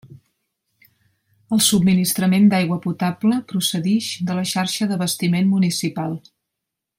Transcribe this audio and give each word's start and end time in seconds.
El 1.57 1.61
subministrament 1.65 2.49
d'aigua 2.53 2.79
potable 2.87 3.37
procedix 3.53 4.09
de 4.31 4.39
la 4.39 4.47
xarxa 4.55 4.89
d'abastiment 4.93 5.53
municipal. 5.55 6.19